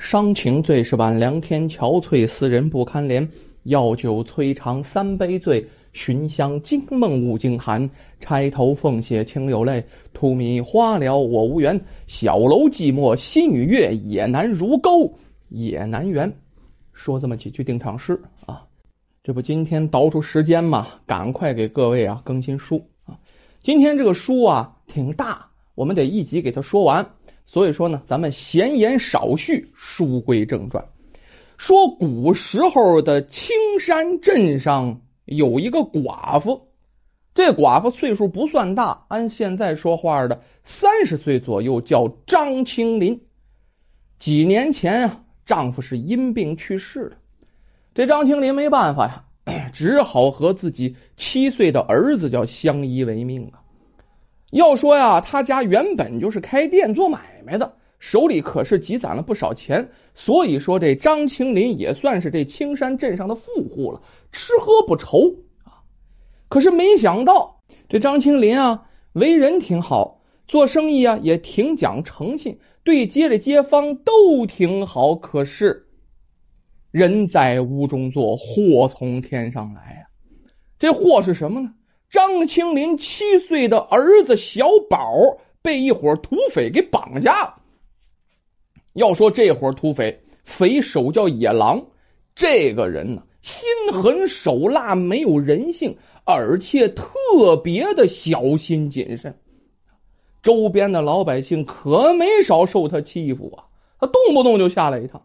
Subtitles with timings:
[0.00, 3.28] 伤情最是晚凉天，憔悴思人不堪怜。
[3.64, 7.90] 药酒摧肠三杯醉，寻香惊梦五更寒。
[8.18, 9.84] 钗头凤血清流泪，
[10.14, 11.82] 荼蘼花了我无缘。
[12.06, 15.18] 小楼寂寞心与月，也难如钩
[15.50, 16.32] 也难圆。
[16.94, 18.64] 说这么几句定场诗啊，
[19.22, 23.20] 这不今天倒出时间嘛，赶快给各位啊更新书啊。
[23.62, 27.10] 今天这个书啊挺大，我们得一集给它说完。
[27.52, 30.84] 所以说呢，咱们闲言少叙，书归正传。
[31.58, 36.68] 说古时候的青山镇上有一个寡妇，
[37.34, 43.22] 这寡妇岁数不算大，按现在说话的三十岁左右，叫张青林。
[44.20, 47.16] 几年前啊，丈夫是因病去世了，
[47.94, 49.24] 这张青林没办法呀，
[49.74, 53.59] 只好和自己七岁的儿子叫相依为命啊。
[54.50, 64.02] 要说呀，他家原本就是开店做买卖的，手里可是积攒了不少钱，所以说这张青林也算是这青山镇上的富户了，
[64.32, 65.86] 吃喝不愁啊。
[66.48, 75.14] 可是没想到，这张青林啊，为人挺好，做生意啊也挺讲诚信，对街里街坊都挺好。
[75.14, 75.86] 可是
[76.90, 80.06] 人在屋中坐，祸从天上来呀！
[80.80, 81.74] 这祸是什么呢？
[82.10, 87.54] 张青林七岁的儿子小宝被一伙土匪给绑架了。
[88.94, 91.86] 要说这伙土匪，匪首叫野狼，
[92.34, 99.38] 这个人呢，心狠手辣，没有人性，而且特别的小心谨慎。
[100.42, 103.64] 周边的老百姓可没少受他欺负啊，
[104.00, 105.22] 他动不动就下来一趟。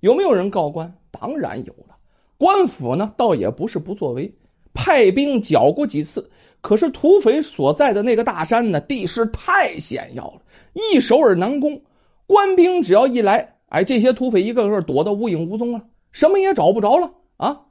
[0.00, 0.96] 有没有人告官？
[1.10, 1.96] 当然有了。
[2.38, 4.32] 官府呢，倒也不是不作为。
[4.74, 10.42] 派兵剿过几次，可是土匪所在的那个大山呢，地势太险要了，
[10.72, 11.82] 易守而难攻。
[12.26, 17.62] 官兵只要一来，哎，这些土匪一个个躲得无影无踪了，什么也找不着了啊！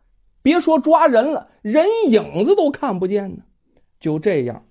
[0.43, 3.43] 别说抓人了，人影子都看不见呢。
[3.99, 4.65] 就这样，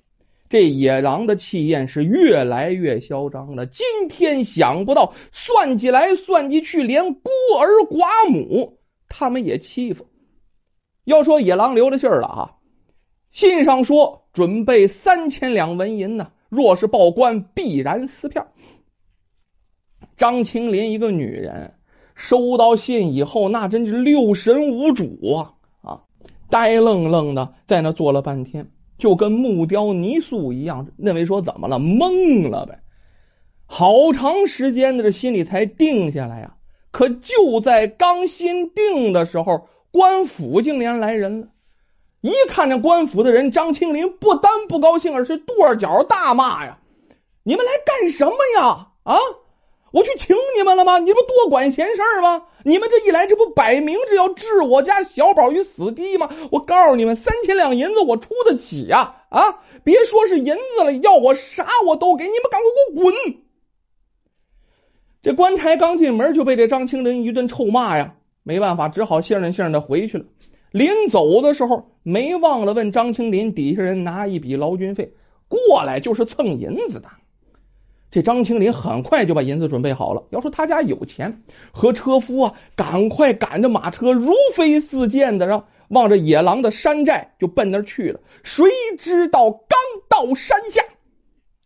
[0.49, 3.67] 这野狼的气焰是越来越嚣张了。
[3.67, 10.07] 今天想不到，算计来算计去，连孤儿寡母他们也欺负。
[11.05, 12.57] 要说野狼留了信儿了啊，
[13.33, 18.49] 信上说准备三千两纹银呢，若是报官，必然撕票。
[20.17, 21.75] 张青林一个女人
[22.15, 26.01] 收到信以后，那真是六神无主啊啊，
[26.51, 32.83] 呆愣愣的在那坐了半天，就跟木雕泥塑一样，认为说怎么了，懵了呗。
[33.67, 36.57] 好长时间的这心里才定下来呀，
[36.91, 39.67] 可就在刚心定的时候。
[39.91, 41.49] 官府竟然来人了！
[42.21, 46.79] 一看见官府的人，张青林不单不高兴，而是跺脚大骂呀
[47.43, 48.89] ：“你们来干什么呀？
[49.03, 49.19] 啊！
[49.91, 50.99] 我去请你们了吗？
[50.99, 52.45] 你不多管闲事吗？
[52.63, 56.31] 你们这一来，这不摆明着要置我家小宝于死地吗？
[56.53, 59.25] 我告诉你们，三千两银子我出得起呀！
[59.31, 59.61] 啊！
[59.83, 63.15] 别说是银子了，要我啥我都给你们，赶快给我滚！”
[65.23, 68.15] 这官差刚进门就被这张青林一顿臭骂呀。
[68.43, 70.25] 没办法，只好悻悻悻的回去了。
[70.73, 75.13] 临走的时候，没忘了问张青林底下人拿一笔劳军费
[75.49, 77.09] 过来，就是蹭银子的。
[78.11, 80.25] 这张青林很快就把银子准备好了。
[80.31, 81.43] 要说他家有钱，
[81.73, 88.21] 和车夫啊，赶快赶着马车如飞似箭的，让望着野狼的山寨就奔那去了。
[88.43, 88.69] 谁
[88.99, 89.79] 知道刚
[90.09, 90.83] 到山下。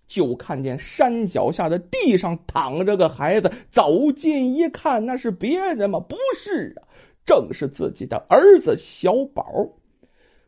[0.07, 6.01] 就看见山脚下的地上躺着个孩子，走近一看，那是别人吗？
[6.01, 6.89] 不是啊，
[7.25, 9.45] 正是自己的儿子小宝。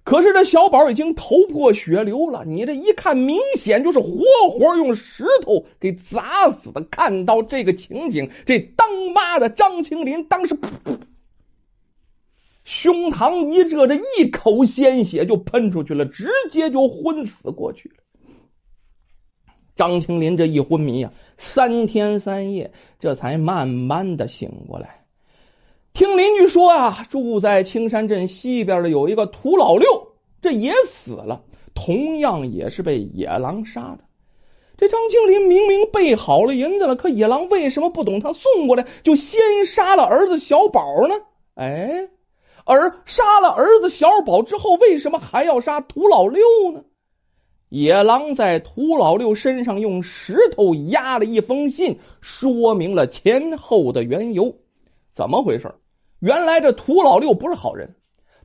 [0.04, 6.82] 可是这小宝已经头破血流了，你这一看，明显就是活活用石头给砸死的。
[6.82, 10.98] 看到这个情景，这当妈的张青林当时噗噗
[12.62, 17.96] 胸膛一热，这一口鲜血就喷出去了，直接就昏死过去了。
[19.76, 25.04] 张青林这一昏迷呀，三天三夜，这才慢慢的醒过来。
[25.92, 31.42] 听邻居说啊，住在青山镇西边的有一个土老六，这也死了，
[31.74, 34.00] 同样也是被野狼杀的。
[34.78, 41.14] 这张青林明明备好了银子了，可野狼为什么不等他送过来，就先杀了儿子小宝呢？
[41.54, 42.08] 哎，
[42.64, 46.84] 而杀了儿子小宝之后，为什么还要杀土老六呢？
[47.68, 54.54] 野狼在涂老六身上用石头压了一封信，说明了前后的缘由。
[55.12, 55.74] 怎么回事？
[56.20, 57.96] 原来这涂老六不是好人，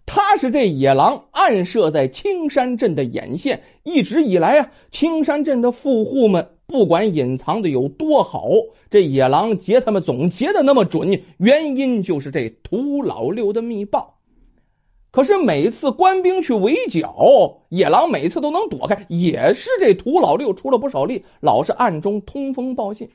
[0.07, 3.61] 他是这野狼暗设在青山镇的眼线。
[3.83, 8.49] 一直以来啊，青山镇的富户们不管隐藏的有多好，
[8.89, 14.17] 这野狼劫他们总劫的那么准，原因就是这屠老六的密报。
[15.11, 23.09] 可是每次官兵去围剿野狼，每次都能躲开，也是这屠老六出了不少力，老是暗中通风报信。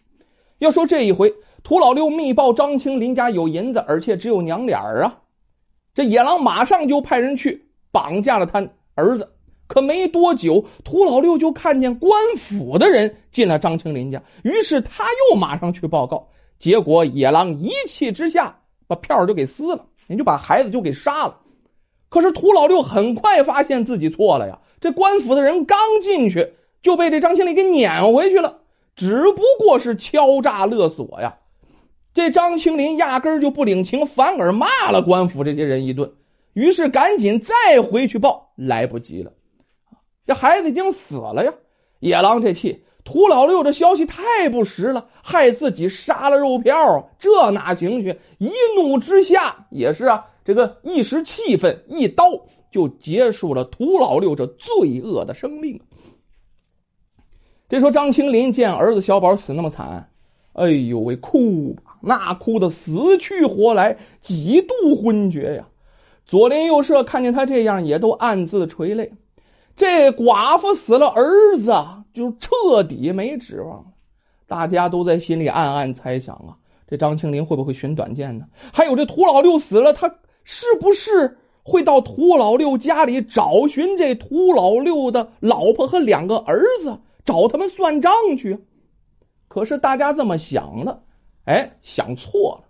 [0.59, 1.33] 要说这一回，
[1.63, 5.21] 屠老六密报张青林家有银子，而且只有娘俩儿啊，
[5.95, 9.33] 这野狼马上就派人去绑架了他儿子。
[9.67, 16.29] 可没多久，屠老六就看见官府的人进了张青林家，于是他又马上去报告。
[16.59, 21.41] 结果野狼一气之下把票就给撕了，也就把孩子就给杀了。
[22.17, 24.61] 可是屠老六很快发现自己错了呀！
[24.81, 28.61] 这官府的人刚进去就被这张青林给撵回去了，
[28.95, 31.37] 只不过是敲诈勒索呀。
[32.15, 36.13] 这张青林压根就不领情，反而骂了官府这些人一顿，
[36.55, 39.33] 于是赶紧再回去报，来不及了。
[40.27, 41.53] 这孩子已经死了呀！
[41.99, 48.19] 野狼这气，屠老六这消息太不实了，害自己杀了肉票，这哪行去？
[48.39, 55.81] 一怒之下也是啊，这个一时气愤，一刀就结束了屠老六这罪恶的生命。
[57.69, 60.09] 这说张青林见儿子小宝死那么惨，
[60.53, 65.67] 哎呦喂，哭那哭的死去活来，几度昏厥呀！
[66.27, 69.15] 左邻右舍看见他这样，也都暗自垂泪。
[69.75, 71.75] 这寡妇死了，儿子
[72.15, 73.87] 就彻底没指望了。
[74.47, 78.47] 大家都在心里暗暗猜想啊，这张青林会不会寻短见呢？
[78.73, 80.15] 还有这屠老六死了，他
[80.49, 88.61] 是不是会到屠老六家里找寻这屠老六的老婆和两个儿子，找他们算账去？
[89.49, 91.03] 可是大家这么想的，
[91.45, 92.69] 哎，想错了。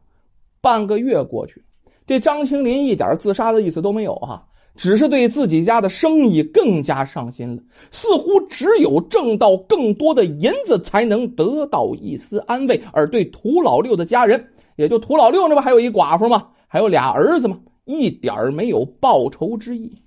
[0.63, 1.65] 半个月过去，
[2.07, 4.47] 这张青林一点自杀的意思都没有哈。
[4.75, 12.83] 只是对自己家的生意更加上心了，似乎只有挣到更多的银子，才能得到一丝安慰。
[12.93, 16.49] 而对屠老六的家人，也就屠老六那不还有一寡妇吗？
[16.69, 17.61] 还有俩儿子吗？
[17.87, 20.03] 一点没有报仇之意。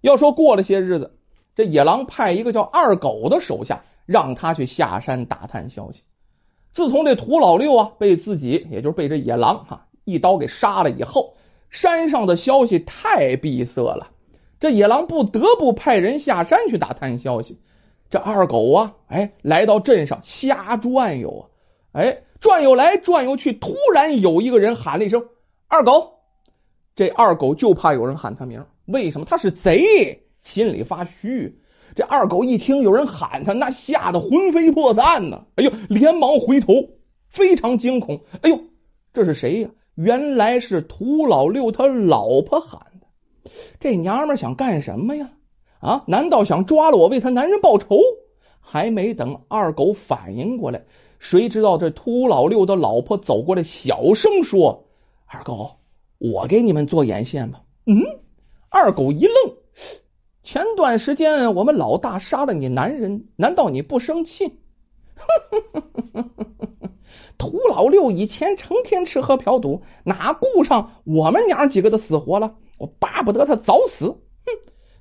[0.00, 1.16] 要说过了些日子，
[1.54, 6.02] 这野狼派一个叫二狗的手下，让他去下山打探消息。
[6.72, 11.34] 自从这土老六啊被自己，也就是被这野狼哈一刀给杀了以后。
[11.68, 14.08] 山上的消息太闭塞了，
[14.58, 17.60] 这野狼不得不派人下山去打探消息。
[18.08, 21.42] 这二狗啊，哎，来到镇上瞎转悠啊，
[21.92, 25.28] 哎，转悠来转悠去，突然有一个人喊了一声
[25.68, 26.19] “二狗”，
[26.96, 29.24] 这二狗就怕有人喊他名，为什么？
[29.24, 31.60] 他是贼，心里发虚。
[31.94, 36.72] 这二狗一听有人喊他，那吓得魂飞魄散呢，哎呦，连忙回头，
[37.28, 38.20] 非常惊恐。
[38.42, 38.60] 哎呦，
[39.12, 39.70] 这是谁呀？
[39.96, 43.50] 原来是屠老六他老婆喊的，
[43.80, 45.30] 这娘们想干什么呀？
[45.80, 47.98] 啊，难道想抓了我为他男人报仇？
[48.60, 50.84] 还没等二狗反应过来，
[51.18, 54.86] 谁知道这屠老六的老婆走过来，小声说
[55.26, 55.79] ：“二狗，
[56.20, 58.02] 我给你们做眼线吧。”嗯，
[58.68, 59.34] 二狗一愣，
[60.42, 64.60] 前段时间我们老大杀了你男人，难道你不生气？
[67.38, 72.56] 屠老六以前成天吃喝嫖赌，哪顾上我们娘几个的死活了？
[72.76, 74.10] 我巴不得他早死。
[74.10, 74.18] 哼！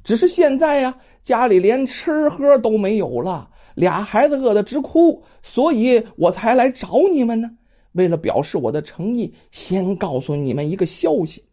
[0.05, 7.51] 只是现在呀，家里连吃喝都没有了，俩孩子饿得直哭，所以我才来找你们呢。
[7.91, 11.43] 为了表示我的诚意，先告诉你们一个消息：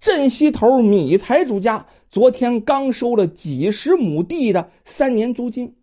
[0.00, 5.74] 镇西头米财主家昨天刚收了几十亩地的三年租金，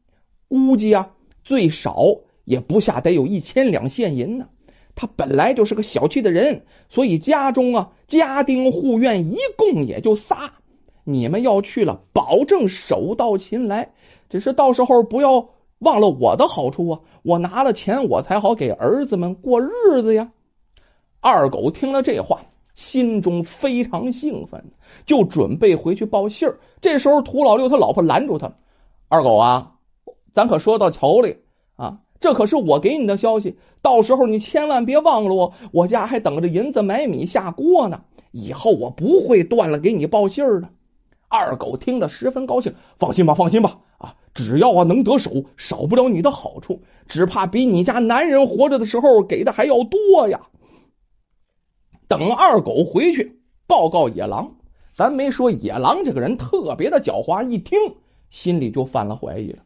[0.47, 1.11] 估计啊
[1.43, 2.21] 最少。
[2.43, 4.49] 也不下得有一千两现银呢。
[4.93, 10.53] 他本来就是个小气的人，所以家中啊家丁户院一共也就仨。
[11.03, 13.93] 你们要去了，保证手到擒来。
[14.29, 16.99] 只是到时候不要忘了我的好处啊！
[17.23, 20.31] 我拿了钱，我才好给儿子们过日子呀。
[21.19, 22.41] 二狗听了这话，
[22.75, 24.71] 心中非常兴奋，
[25.05, 26.59] 就准备回去报信儿。
[26.81, 28.53] 这时候，屠老六他老婆拦住他
[29.09, 29.73] ：“二狗啊，
[30.33, 31.37] 咱可说到头里
[31.75, 38.01] 啊。”这可是我给你的消息，到时候你千万别忘了我，我家还等着银子买米下锅呢。
[38.31, 40.69] 以后我不会断了给你报信儿的。
[41.27, 43.79] 二狗听得十分高兴，放心吧，放心吧，
[44.35, 50.41] 只要啊能得手，少不了你的好处，只怕比你家男人活着的时候给的还要多呀。
[52.07, 54.57] 等二狗回去报告野狼，
[54.93, 57.79] 咱没说野狼这个人特别的狡猾，一听
[58.29, 59.59] 心里就犯了怀疑了。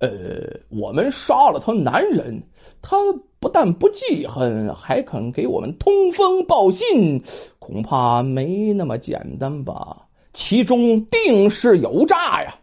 [0.00, 2.42] 呃，我们杀了他男人，
[2.82, 2.96] 他
[3.40, 7.22] 不但不记恨，还肯给我们通风报信，
[7.58, 10.08] 恐怕没那么简单吧？
[10.34, 12.58] 其中定是有诈呀！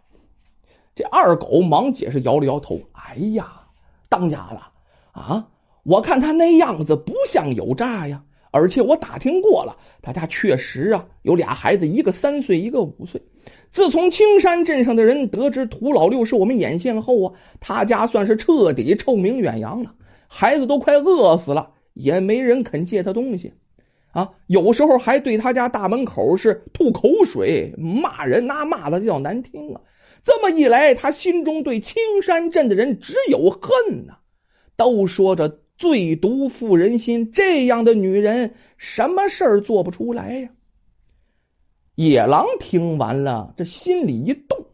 [1.02, 3.64] 这二狗忙解释，摇了摇头：“哎呀，
[4.08, 5.48] 当家的啊！
[5.82, 13.24] 我看他那样子不像有诈呀，而且我打听过了，他家确实啊有俩孩子，一个三岁，一个五岁。
[13.72, 19.96] 自从青山镇上的人得知涂老六是我们眼线后啊，他家算是彻底臭名远扬了。
[20.28, 23.54] 孩子都快饿死了，也没人肯借他东西
[24.12, 24.34] 啊。
[24.46, 29.82] 有时候还对他家大门口是吐口水、骂人，那骂的叫难听啊。
[30.24, 34.18] 这么一来，他心中对青山镇的人只有恨呐。
[34.76, 40.50] 都说着最毒妇人心，这样的女人什么事儿做不出来呀？
[41.96, 44.66] 野狼听完了，这心里一动，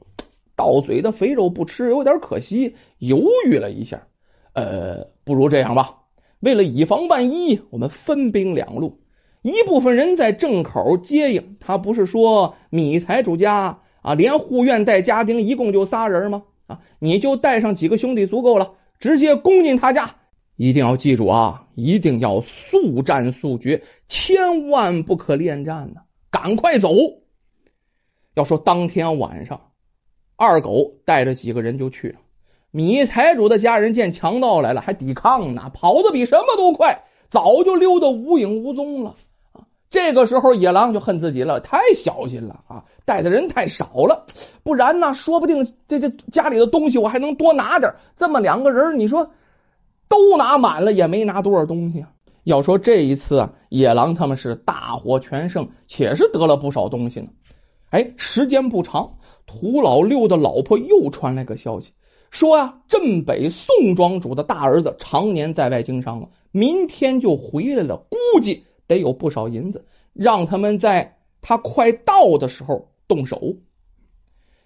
[0.56, 4.08] 到嘴的肥肉不吃，有点可惜，犹豫了一下，
[4.54, 6.04] 呃，不如这样吧，
[6.40, 9.02] 为了以防万一，我们分兵两路，
[9.42, 11.58] 一部分人在正口接应。
[11.60, 16.44] 他不是说米财主家啊，连护院带家丁一共就仨人吗？
[16.68, 20.16] 啊，你就带上几个兄弟足够了，直接攻进他家。
[20.56, 26.04] 一定要记住啊，一定要速战速决，千万不可恋战呢。
[26.32, 26.90] 赶快走！
[28.34, 29.72] 要说当天晚上，
[30.38, 32.16] 二狗带着几个人就去了。
[32.72, 39.18] 米财主的家人见强盗来了，还抵抗呢，跑得比什么都快，早就溜得无影无踪了。
[39.90, 42.84] 这个时候，野狼就恨自己了，太小心了啊！
[43.06, 44.26] 带的人太少了，
[44.64, 47.94] 不然呢，说不定这这家里的东西我还能多拿点。
[48.18, 49.32] 这么两个人，你说
[50.10, 52.10] 都拿满了，也没拿多少东西啊。
[52.44, 57.28] 要说这一次啊，野狼他们是大获全胜，且是得了不少东西呢。
[57.90, 61.94] 哎，时间不长，涂老六的老婆又传来个消息，
[62.30, 73.56] 说呀，镇北宋庄主的大儿子常年在外经商明天就回来了，估计得有不少银子，让他们在他快到的时候动手。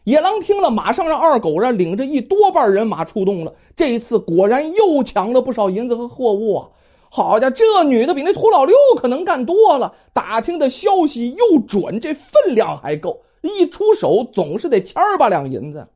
[0.04, 3.54] 野狼听了，马上让二狗啊领着一多半人马出动了。
[3.76, 6.70] 这一次果然又抢了不少银子和货物啊。
[7.10, 15.90] 好家伙，这女的比那土老六可能干多了，打听的消息又准，这分量还够，一出手总是得千儿八两银子。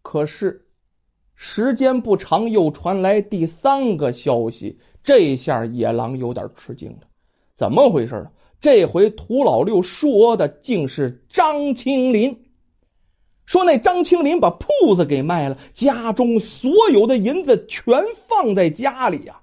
[0.00, 0.64] 可是
[1.34, 7.07] 时间不长，又传来第三个消息，这下野狼有点吃惊了。
[7.58, 8.30] 怎么回事啊？
[8.60, 12.44] 这回涂老六说的竟是张青林，
[13.46, 19.40] 说那张青林把铺子给卖了，家中所有的银子全放在家里呀。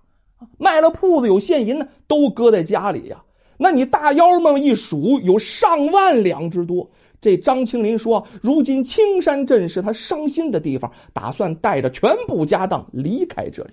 [0.57, 3.23] 卖了铺子有现银呢，都搁在家里呀。
[3.57, 6.91] 那你大妖们一数，有上万两之多。
[7.19, 13.71] 这张青林说，如今青山镇是他伤心的地方，打算带着全部家当离开这里。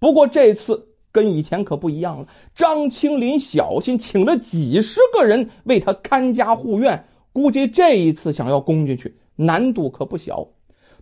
[0.00, 10.48] 不过这次跟以前可不一样了，张青林小心请了几十个人为他看家护院，估计这一次想要攻进去，难度可不小。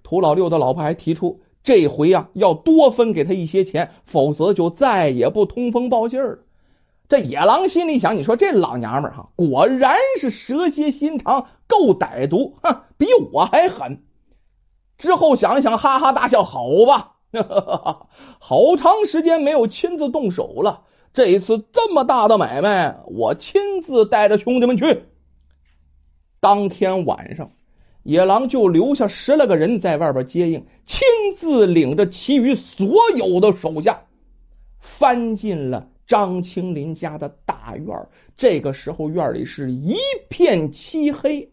[0.02, 1.40] 涂老六的老婆还提出。
[1.64, 6.38] 这回呀，要多分给他一些钱，否则就再也不通风报信了。
[7.08, 14.02] 这野狼心里想：你说这老娘们儿哈，果然是蛇蝎心肠，够歹毒，哼，比我还狠。
[14.96, 18.06] 之后想想，哈哈大笑：好吧，哈哈哈
[18.38, 25.04] 好长时间没有亲自动手了，这一次这么大的买卖，我亲自带着兄弟们去。
[26.40, 27.50] 当天晚上。
[28.04, 31.06] 野狼就留下十来个人在外边接应，亲
[31.36, 34.04] 自领着其余所有的手下
[34.78, 38.08] 翻进了张青林家的大院。
[38.38, 39.96] 这个时候院里是一
[40.30, 41.50] 片漆黑，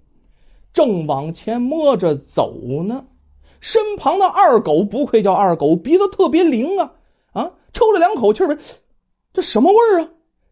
[0.72, 2.54] 正往前摸着走
[2.84, 3.04] 呢。
[3.66, 6.94] 身旁的二狗不愧叫二狗，鼻子特别灵啊
[7.32, 7.52] 啊！
[7.74, 8.60] 抽了两口气儿，
[9.34, 10.10] 这什么味儿啊？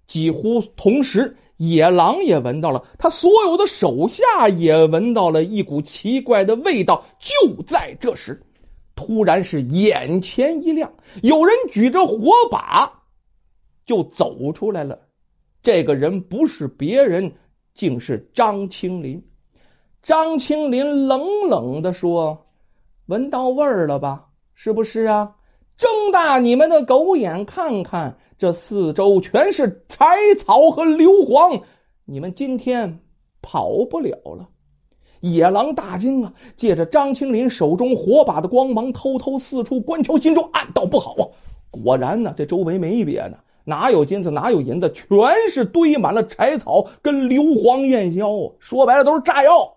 [0.07, 1.37] 几乎同时。
[1.57, 7.05] 野狼也闻到了，他所有的手下也闻到了一股奇怪的味道。
[7.19, 8.41] 就在这时，
[8.95, 13.03] 突然是眼前一亮，有人举着火把
[13.85, 15.01] 就走出来了。
[15.61, 17.33] 这个人不是别人，
[17.75, 19.23] 竟是张青林。
[20.01, 22.42] 张青林冷冷的说
[23.05, 24.27] ：“闻到味儿了吧？
[24.53, 25.35] 是不是啊？
[25.77, 31.61] 睁大你们的狗眼看看。”这四周全是柴草和硫磺，
[32.03, 32.99] 你们今天
[33.41, 34.49] 跑不了了。
[35.21, 36.33] 野狼大惊啊！
[36.57, 41.23] 借着张青林手中火把的光芒，偷偷四处观瞧，心中暗道：不好啊！
[41.71, 45.07] 果然呢，这周围没别的，哪有金子，哪有银子，全
[45.49, 49.72] 是堆满了柴草跟硫磺焰硝，说白了都是炸药。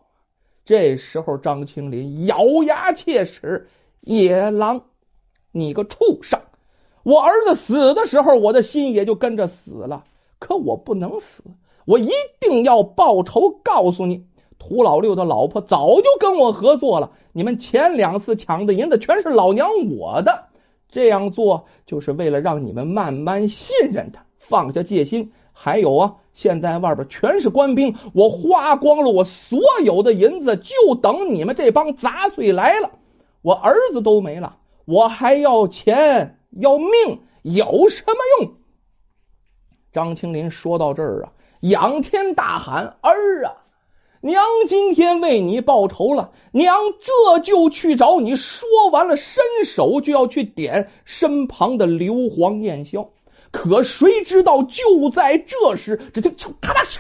[0.66, 3.68] 这时候，张青林咬牙切齿
[4.02, 4.82] ：“野狼，
[5.52, 6.40] 你个畜生！”
[7.04, 10.02] 我儿子死的时候，我的心也就跟着死了。
[10.40, 11.44] 可我不能死，
[11.84, 13.60] 我一定要报仇。
[13.62, 14.26] 告诉你，
[14.58, 17.12] 涂老六的老婆早就跟我合作了。
[17.32, 20.46] 你们前两次抢的银子全是老娘我的，
[20.90, 25.32] 这样做就是为了让你们慢慢信任他，放下戒心。
[25.52, 32.90] 还有啊，现在外边全是官兵，我花光了我所有的银子，就等你们这帮杂碎来了。
[33.40, 38.52] 我儿子都没了，我还要钱要命，有什么用？
[39.92, 43.64] 张青林说到这儿啊，仰天大喊：“儿啊，
[44.20, 46.32] 娘今天为你报仇了！
[46.52, 53.08] 娘这就去找你。”说完了，伸手就要去点身旁的硫磺焰硝。
[53.56, 56.98] 可谁知道，就在这时，只听“咻”咔嚓，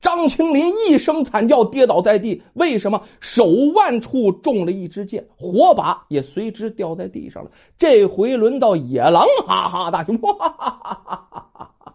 [0.00, 2.42] 张青林一声惨叫，跌倒在地。
[2.54, 3.04] 为什么？
[3.20, 7.50] 手腕处中了一支箭，火把也随之掉在地上了。
[7.78, 11.94] 这回轮到野狼，哈哈大笑，哈哈哈哈哈！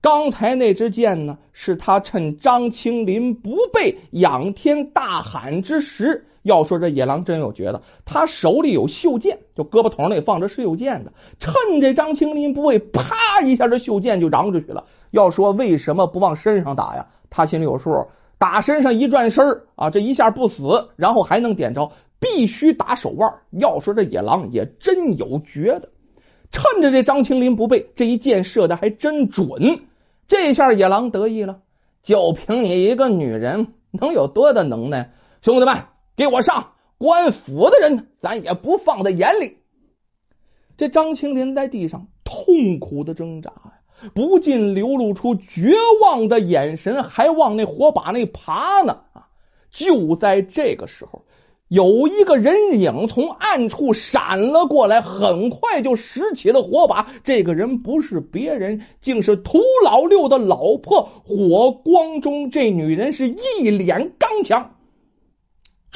[0.00, 1.38] 刚才那支箭呢？
[1.52, 6.26] 是他趁张青林不备，仰天大喊之时。
[6.46, 11.12] 要说这野狼真有觉得，他手里有袖剑，就胳膊筒里放着是有剑的。
[11.40, 14.84] 趁这张青林不备，啪一下，这袖剑就嚷出去了。
[15.10, 17.08] 要说为什么不往身上打呀？
[17.30, 18.06] 他心里有数，
[18.38, 23.34] 打身上一转身啊，这一下不死，然后还能点着，必须打手腕。
[23.50, 25.88] 要说这野狼也真有觉得，
[26.52, 29.80] 趁着这张青林不备，这一箭射的还真准。
[30.28, 31.58] 这下野狼得意了，
[32.04, 35.10] 就凭你一个女人，能有多大能耐？
[35.42, 35.76] 兄弟们！
[36.16, 36.72] 给我上！
[36.98, 39.58] 官府的人，咱也不放在眼里。
[40.78, 49.00] 这张青林在地上痛苦的挣扎呀，不禁流露出绝望的眼神，还往那火把那爬呢。
[49.12, 49.28] 啊！
[49.70, 51.26] 就在这个时候，
[51.68, 57.12] 有一个人影从暗处闪了过来，很快就拾起了火把。
[57.24, 61.10] 这个人不是别人，竟是屠老六的老婆。
[61.26, 64.75] 火光中，这女人是一脸刚强。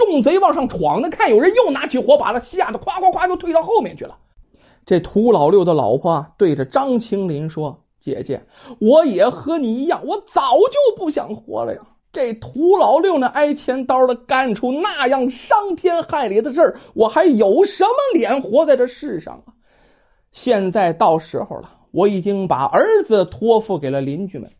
[0.07, 4.17] 众贼往上闯呢，看有人又拿起火把了，吓得咵咵咵就退到后面去了。
[4.87, 8.47] 这屠老六的老婆对着张青林说：“姐姐，
[8.81, 11.83] 我也和你一样，我早就不想活了呀。
[12.13, 19.55] 这屠老六呢，挨千刀的干出那样伤天害理的事儿，我还有什么脸活在这世上啊？
[20.33, 24.51] 现在到时候了，我已经把儿子托付给了邻居们。”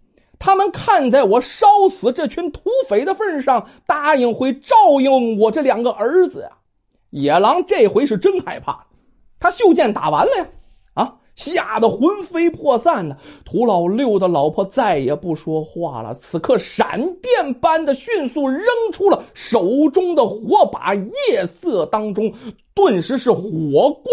[0.41, 6.53] 他们看在我烧死这群土匪的份上，答应会照应我这两个儿子呀。
[7.11, 8.87] 野狼这回是真害怕，
[9.39, 10.47] 他袖箭打完了呀，
[10.95, 13.19] 啊，吓得魂飞魄散的。
[13.45, 22.33] 土老六的老婆再也不说话了，此刻闪电般的迅速扔出了手中的火把，夜色当中
[22.73, 24.05] 顿时是火光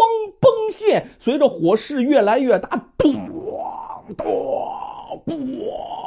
[0.41, 3.13] 崩现，随着火势越来越大，咚
[4.17, 4.25] 咚。
[5.65, 6.06] 哇！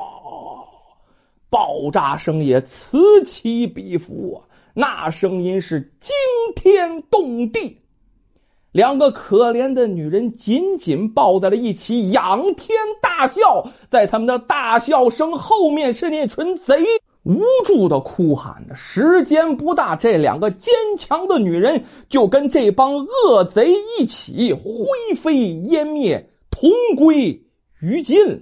[1.51, 6.15] 爆炸声也此起彼伏啊，那声音是惊
[6.55, 7.79] 天动地。
[8.73, 13.73] 两个可怜的女人紧紧抱在了一起，仰天大笑。
[13.91, 16.85] 在他们的大笑声后面，是那群贼
[17.25, 18.77] 无助的哭喊的。
[18.77, 27.43] 时间不大，这两个坚强的女人就跟这帮恶贼一起灰飞烟灭，同归
[27.81, 28.39] 于尽了。